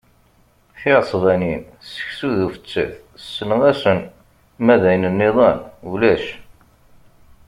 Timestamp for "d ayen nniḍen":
4.81-5.59